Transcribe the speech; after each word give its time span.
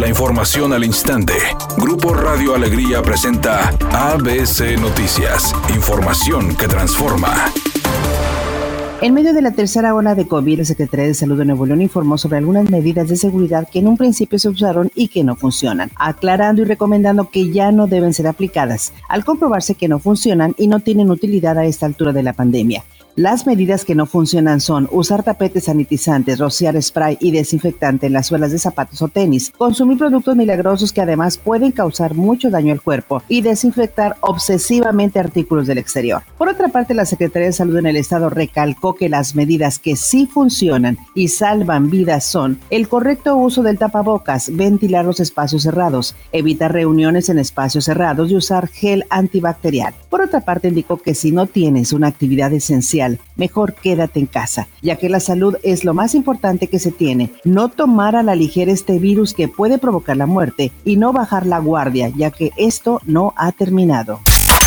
La 0.00 0.08
información 0.08 0.72
al 0.72 0.82
instante. 0.82 1.34
Grupo 1.76 2.14
Radio 2.14 2.54
Alegría 2.54 3.02
presenta 3.02 3.68
ABC 3.92 4.80
Noticias. 4.80 5.54
Información 5.74 6.56
que 6.56 6.66
transforma. 6.68 7.52
En 9.02 9.12
medio 9.12 9.34
de 9.34 9.42
la 9.42 9.50
tercera 9.50 9.94
ola 9.94 10.14
de 10.14 10.26
COVID, 10.26 10.60
la 10.60 10.64
Secretaría 10.64 11.04
de 11.04 11.12
Salud 11.12 11.36
de 11.36 11.44
Nuevo 11.44 11.66
León 11.66 11.82
informó 11.82 12.16
sobre 12.16 12.38
algunas 12.38 12.70
medidas 12.70 13.10
de 13.10 13.16
seguridad 13.16 13.68
que 13.70 13.80
en 13.80 13.88
un 13.88 13.98
principio 13.98 14.38
se 14.38 14.48
usaron 14.48 14.90
y 14.94 15.08
que 15.08 15.22
no 15.22 15.36
funcionan, 15.36 15.90
aclarando 15.96 16.62
y 16.62 16.64
recomendando 16.64 17.28
que 17.28 17.50
ya 17.50 17.70
no 17.70 17.86
deben 17.86 18.14
ser 18.14 18.26
aplicadas, 18.26 18.94
al 19.06 19.26
comprobarse 19.26 19.74
que 19.74 19.88
no 19.88 19.98
funcionan 19.98 20.54
y 20.56 20.68
no 20.68 20.80
tienen 20.80 21.10
utilidad 21.10 21.58
a 21.58 21.66
esta 21.66 21.84
altura 21.84 22.14
de 22.14 22.22
la 22.22 22.32
pandemia. 22.32 22.84
Las 23.20 23.46
medidas 23.46 23.84
que 23.84 23.94
no 23.94 24.06
funcionan 24.06 24.62
son 24.62 24.88
usar 24.90 25.22
tapetes 25.22 25.64
sanitizantes, 25.64 26.38
rociar 26.38 26.80
spray 26.80 27.18
y 27.20 27.32
desinfectante 27.32 28.06
en 28.06 28.14
las 28.14 28.28
suelas 28.28 28.50
de 28.50 28.58
zapatos 28.58 29.02
o 29.02 29.08
tenis, 29.08 29.52
consumir 29.58 29.98
productos 29.98 30.34
milagrosos 30.36 30.90
que 30.90 31.02
además 31.02 31.36
pueden 31.36 31.70
causar 31.70 32.14
mucho 32.14 32.48
daño 32.48 32.72
al 32.72 32.80
cuerpo 32.80 33.22
y 33.28 33.42
desinfectar 33.42 34.16
obsesivamente 34.22 35.18
artículos 35.18 35.66
del 35.66 35.76
exterior. 35.76 36.22
Por 36.38 36.48
otra 36.48 36.68
parte, 36.68 36.94
la 36.94 37.04
Secretaría 37.04 37.48
de 37.48 37.52
Salud 37.52 37.76
en 37.76 37.84
el 37.84 37.98
Estado 37.98 38.30
recalcó 38.30 38.94
que 38.94 39.10
las 39.10 39.34
medidas 39.34 39.78
que 39.78 39.96
sí 39.96 40.24
funcionan 40.24 40.96
y 41.14 41.28
salvan 41.28 41.90
vidas 41.90 42.24
son 42.24 42.58
el 42.70 42.88
correcto 42.88 43.36
uso 43.36 43.62
del 43.62 43.76
tapabocas, 43.76 44.48
ventilar 44.56 45.04
los 45.04 45.20
espacios 45.20 45.64
cerrados, 45.64 46.16
evitar 46.32 46.72
reuniones 46.72 47.28
en 47.28 47.38
espacios 47.38 47.84
cerrados 47.84 48.30
y 48.30 48.36
usar 48.36 48.68
gel 48.68 49.04
antibacterial. 49.10 49.92
Por 50.08 50.22
otra 50.22 50.40
parte, 50.40 50.68
indicó 50.68 50.96
que 50.96 51.14
si 51.14 51.32
no 51.32 51.46
tienes 51.46 51.92
una 51.92 52.06
actividad 52.06 52.50
esencial, 52.54 53.09
mejor 53.36 53.74
quédate 53.74 54.20
en 54.20 54.26
casa, 54.26 54.68
ya 54.82 54.96
que 54.96 55.08
la 55.08 55.20
salud 55.20 55.56
es 55.62 55.84
lo 55.84 55.94
más 55.94 56.14
importante 56.14 56.68
que 56.68 56.78
se 56.78 56.92
tiene. 56.92 57.32
No 57.44 57.68
tomar 57.68 58.16
a 58.16 58.22
la 58.22 58.34
ligera 58.34 58.72
este 58.72 58.98
virus 58.98 59.34
que 59.34 59.48
puede 59.48 59.78
provocar 59.78 60.16
la 60.16 60.26
muerte 60.26 60.72
y 60.84 60.96
no 60.96 61.12
bajar 61.12 61.46
la 61.46 61.58
guardia, 61.58 62.08
ya 62.08 62.30
que 62.30 62.50
esto 62.56 63.00
no 63.04 63.32
ha 63.36 63.52
terminado. 63.52 64.20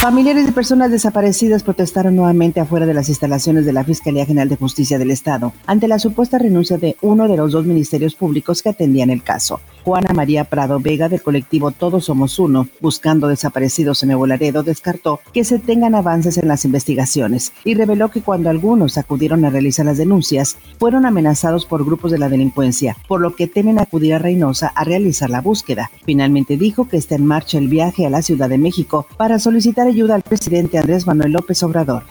Familiares 0.04 0.46
de 0.46 0.52
personas 0.52 0.92
desaparecidas 0.92 1.64
protestaron 1.64 2.18
nuevamente 2.18 2.60
afuera 2.60 2.86
de 2.86 2.94
las 2.94 3.08
instalaciones 3.08 3.66
de 3.66 3.72
la 3.72 3.86
Fiscalía 3.86 4.26
General 4.26 4.50
de 4.50 4.58
Justicia 4.58 5.00
del 5.00 5.12
Estado 5.12 5.54
ante 5.66 5.88
la 5.88 5.98
supuesta 5.98 6.38
renuncia 6.38 6.78
de 6.78 6.98
uno 7.02 7.30
de 7.30 7.38
los 7.38 7.54
dos 7.54 7.66
ministerios 7.66 8.14
públicos 8.14 8.62
que 8.62 8.68
atendían 8.68 9.10
el 9.12 9.24
caso. 9.24 9.62
Juana 9.86 10.14
María 10.14 10.44
Prado 10.44 10.82
Vega 10.82 11.08
del 11.08 11.22
colectivo 11.22 11.72
Todos 11.72 12.06
Somos 12.06 12.38
Uno, 12.38 12.68
buscando 12.82 13.30
desaparecidos 13.30 14.04
en 14.04 14.10
Nuevo 14.10 14.28
Laredo, 14.28 14.62
descartó 14.62 15.22
que 15.34 15.46
se 15.46 15.58
tengan 15.60 15.96
avances 15.96 16.38
en 16.38 16.50
las 16.50 16.66
investigaciones 16.66 17.54
y 17.64 17.76
reveló 17.76 18.10
que 18.10 18.22
cuando 18.22 18.50
algunos 18.50 18.98
acudieron 18.98 19.46
a 19.46 19.52
realizar 19.52 19.86
las 19.86 19.98
denuncias, 19.98 20.58
fueron 20.80 21.06
amenazados 21.06 21.66
por 21.66 21.86
grupos 21.86 22.12
de 22.12 22.18
la 22.18 22.28
delincuencia, 22.28 22.98
por 23.08 23.22
lo 23.22 23.36
que 23.36 23.48
temen 23.48 23.80
acudir 23.80 24.14
a 24.16 24.20
Reynosa 24.20 24.68
a 24.68 24.84
realizar 24.84 25.30
la 25.30 25.40
búsqueda. 25.40 25.92
Finalmente 26.06 26.58
dijo 26.58 26.90
que 26.90 26.98
está 26.98 27.16
en 27.16 27.26
marcha 27.26 27.58
el 27.58 27.70
viaje 27.70 28.06
a 28.06 28.10
la 28.10 28.22
Ciudad 28.22 28.50
de 28.50 28.58
México 28.58 29.06
para 29.16 29.40
solicitar 29.40 29.88
ayuda 29.94 30.16
al 30.16 30.24
presidente 30.24 30.80
Andrés 30.80 31.06
Manuel 31.06 31.34
López 31.34 31.62
Obrador. 31.62 32.04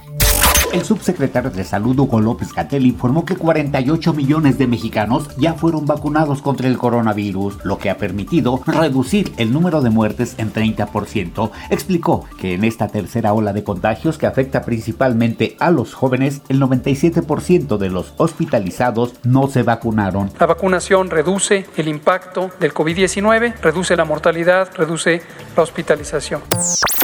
El 0.72 0.84
subsecretario 0.84 1.50
de 1.50 1.64
Salud 1.64 1.98
Hugo 1.98 2.20
López 2.20 2.52
Catel 2.52 2.86
informó 2.86 3.26
que 3.26 3.36
48 3.36 4.14
millones 4.14 4.56
de 4.56 4.66
mexicanos 4.66 5.28
ya 5.36 5.52
fueron 5.52 5.84
vacunados 5.84 6.40
contra 6.40 6.68
el 6.68 6.78
coronavirus, 6.78 7.58
lo 7.64 7.76
que 7.76 7.90
ha 7.90 7.98
permitido 7.98 8.62
reducir 8.66 9.32
el 9.36 9.52
número 9.52 9.82
de 9.82 9.90
muertes 9.90 10.36
en 10.38 10.52
30%. 10.52 11.50
Explicó 11.68 12.24
que 12.38 12.54
en 12.54 12.64
esta 12.64 12.88
tercera 12.88 13.34
ola 13.34 13.52
de 13.52 13.64
contagios 13.64 14.16
que 14.16 14.26
afecta 14.26 14.62
principalmente 14.62 15.56
a 15.58 15.70
los 15.70 15.92
jóvenes, 15.92 16.40
el 16.48 16.60
97% 16.60 17.76
de 17.76 17.90
los 17.90 18.14
hospitalizados 18.16 19.14
no 19.24 19.48
se 19.48 19.64
vacunaron. 19.64 20.30
La 20.38 20.46
vacunación 20.46 21.10
reduce 21.10 21.66
el 21.76 21.88
impacto 21.88 22.50
del 22.60 22.72
COVID-19, 22.72 23.56
reduce 23.60 23.94
la 23.94 24.06
mortalidad, 24.06 24.70
reduce 24.74 25.20
la 25.54 25.64
hospitalización. 25.64 26.40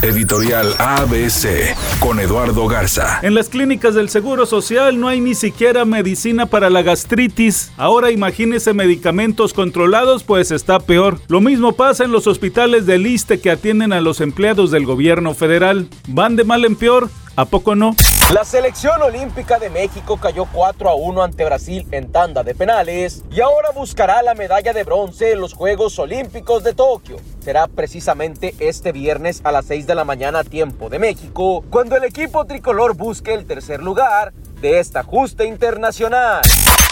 Editorial 0.03 0.75
ABC 0.79 1.75
con 1.99 2.21
Eduardo 2.21 2.69
Garza. 2.69 3.19
En 3.23 3.35
las 3.35 3.49
clínicas 3.49 3.95
del 3.95 4.09
Seguro 4.09 4.47
Social 4.47 5.01
no 5.01 5.09
hay 5.09 5.21
ni 5.21 5.35
siquiera 5.35 5.85
medicina 5.85 6.47
para 6.47 6.71
la 6.71 6.83
gastritis. 6.83 7.73
Ahora 7.77 8.13
imagínese 8.13 8.75
medicamentos 8.75 9.53
controlados, 9.53 10.23
pues 10.23 10.53
está 10.53 10.79
peor. 10.79 11.19
Lo 11.27 11.41
mismo 11.41 11.73
pasa 11.73 12.05
en 12.05 12.13
los 12.13 12.29
hospitales 12.29 12.87
del 12.87 13.07
ISTE 13.07 13.41
que 13.41 13.51
atienden 13.51 13.93
a 13.93 14.01
los 14.01 14.21
empleados 14.21 14.71
del 14.71 14.87
gobierno 14.87 15.35
federal. 15.35 15.89
Van 16.07 16.37
de 16.37 16.45
mal 16.45 16.65
en 16.65 16.77
peor. 16.77 17.11
¿A 17.35 17.45
poco 17.45 17.75
no? 17.75 17.95
La 18.35 18.45
selección 18.45 19.01
olímpica 19.01 19.59
de 19.59 19.71
México 19.71 20.19
cayó 20.19 20.45
4 20.53 20.91
a 20.91 20.95
1 20.95 21.23
ante 21.23 21.47
Brasil 21.47 21.87
en 21.93 22.13
tanda 22.13 22.43
de 22.43 22.55
penales 22.55 23.25
y 23.31 23.41
ahora 23.41 23.71
buscará 23.71 24.23
la 24.23 24.35
medalla 24.35 24.75
de 24.75 24.85
bronce 24.85 25.33
en 25.33 25.41
los 25.41 25.55
Juegos 25.55 25.99
Olímpicos 25.99 26.63
de 26.63 26.75
Tokio. 26.75 27.17
Será 27.41 27.69
precisamente 27.69 28.55
este 28.59 28.93
viernes 28.93 29.41
a 29.45 29.51
las 29.51 29.65
6 29.65 29.87
de 29.87 29.95
la 29.95 30.05
mañana 30.05 30.45
tiempo 30.45 30.91
de 30.91 30.99
México 30.99 31.65
cuando 31.71 31.97
el 31.97 32.05
equipo 32.05 32.45
tricolor 32.45 32.95
busque 32.95 33.33
el 33.33 33.47
tercer 33.47 33.83
lugar 33.83 34.35
de 34.61 34.79
esta 34.79 35.03
justa 35.03 35.45
internacional. 35.45 36.43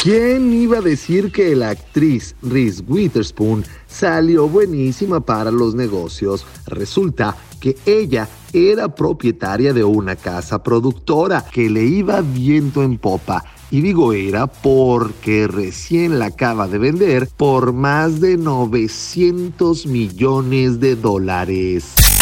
¿Quién 0.02 0.52
iba 0.52 0.78
a 0.78 0.82
decir 0.82 1.32
que 1.32 1.56
la 1.56 1.70
actriz 1.70 2.36
Reese 2.42 2.82
Witherspoon 2.86 3.64
salió 3.88 4.48
buenísima 4.48 5.20
para 5.20 5.50
los 5.50 5.74
negocios? 5.74 6.46
Resulta 6.66 7.36
que 7.60 7.76
ella 7.86 8.28
era 8.52 8.94
propietaria 8.94 9.72
de 9.72 9.82
una 9.82 10.14
casa 10.14 10.62
productora 10.62 11.44
que 11.50 11.68
le 11.68 11.82
iba 11.84 12.20
viento 12.20 12.82
en 12.82 12.98
popa. 12.98 13.44
Y 13.70 13.80
digo 13.80 14.12
era 14.12 14.46
porque 14.46 15.48
recién 15.48 16.20
la 16.20 16.26
acaba 16.26 16.68
de 16.68 16.78
vender 16.78 17.28
por 17.36 17.72
más 17.72 18.20
de 18.20 18.36
900 18.36 19.86
millones 19.86 20.78
de 20.78 20.94
dólares. 20.94 22.15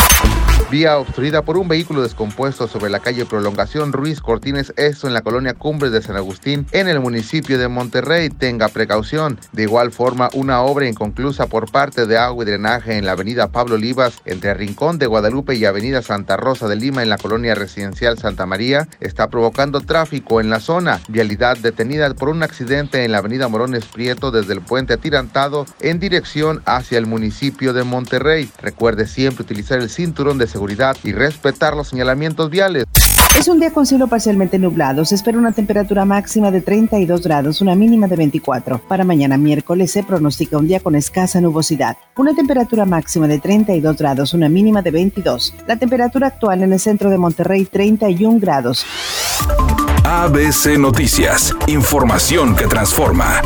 Vía 0.71 0.99
obstruida 0.99 1.43
por 1.43 1.57
un 1.57 1.69
vehículo 1.69 2.03
descompuesto 2.03 2.67
sobre 2.67 2.91
la 2.91 2.99
calle 2.99 3.27
Prolongación 3.27 3.93
Ruiz 3.93 4.21
Cortines, 4.21 4.73
esto 4.77 5.07
en 5.07 5.15
la 5.15 5.21
colonia 5.23 5.55
Cumbres 5.55 5.93
de 5.93 6.03
San 6.03 6.17
Agustín, 6.17 6.67
en 6.73 6.89
el 6.89 6.99
municipio 6.99 7.59
de 7.59 7.69
Monterrey. 7.69 8.29
Tenga 8.31 8.69
precaución. 8.69 9.39
De 9.53 9.65
igual 9.65 9.93
forma, 9.93 10.31
una 10.33 10.63
obra 10.63 10.89
inconclusa 10.89 11.47
por 11.47 11.71
parte 11.71 12.07
de 12.07 12.17
agua 12.17 12.43
y 12.43 12.47
drenaje 12.47 12.97
en 12.97 13.05
la 13.05 13.13
avenida 13.13 13.53
Pablo 13.53 13.77
Olivas, 13.77 14.21
entre 14.25 14.55
Rincón 14.55 14.99
de 14.99 15.07
Guadalupe 15.07 15.55
y 15.55 15.65
avenida 15.65 16.03
Santa 16.03 16.37
Rosa 16.37 16.67
de 16.67 16.77
Lima, 16.77 17.03
en 17.03 17.11
la 17.11 17.19
colonia 17.19 17.55
residencial 17.55 18.19
Santa 18.19 18.47
María, 18.47 18.89
está 19.01 19.29
provocando 19.29 19.81
tráfico 19.81 20.41
en 20.41 20.51
la 20.51 20.61
zona. 20.61 21.01
Vialidad 21.09 21.57
detenida 21.59 22.13
por 22.15 22.31
un 22.31 22.43
accidente 22.43 23.05
en 23.05 23.13
la 23.13 23.19
avenida 23.19 23.49
Morones 23.49 23.85
Prieto 23.85 24.31
desde 24.31 24.55
el 24.55 24.63
puente 24.63 24.95
atirantado 24.95 25.67
en 25.81 26.01
dirección 26.01 26.63
hacia 26.65 26.99
el 26.99 27.07
municipio 27.07 27.75
de 27.75 27.85
Monterrey. 27.85 28.51
Recuerde 28.61 29.07
siempre 29.07 29.45
utilizar 29.45 29.79
el 29.79 29.91
cinturón 29.91 30.39
de 30.39 30.54
seguridad 30.55 30.97
y 31.03 31.13
respetar 31.13 31.75
los 31.75 31.89
señalamientos 31.89 32.49
viales. 32.49 32.85
Es 33.37 33.49
un 33.49 33.59
día 33.59 33.73
con 33.73 33.85
cielo 33.85 34.07
parcialmente 34.07 34.61
nublado. 34.61 35.05
Se 35.05 35.17
espera 35.17 35.37
una 35.37 35.51
temperatura 35.51 36.05
máxima 36.05 36.53
de 36.53 36.61
32 36.61 37.23
grados, 37.23 37.61
una 37.61 37.75
mínima 37.75 38.07
de 38.07 38.15
24. 38.15 38.79
Para 38.79 39.03
mañana 39.03 39.37
miércoles 39.37 39.91
se 39.91 40.05
pronostica 40.05 40.59
un 40.59 40.69
día 40.69 40.79
con 40.79 40.95
escasa 40.95 41.41
nubosidad. 41.41 41.97
Una 42.17 42.33
temperatura 42.33 42.85
máxima 42.85 43.27
de 43.27 43.41
32 43.41 43.97
grados, 43.97 44.33
una 44.35 44.49
mínima 44.49 44.83
de 44.83 44.93
22. 44.93 45.53
La 45.67 45.77
temperatura 45.77 46.29
actual 46.29 46.63
en 46.63 46.73
el 46.73 46.79
centro 46.79 47.11
de 47.11 47.19
Monterrey 47.19 47.65
31 47.65 48.39
grados. 48.39 48.87
ABC 50.05 50.79
Noticias. 50.79 51.53
Información 51.67 52.55
que 52.55 52.69
transforma. 52.69 53.43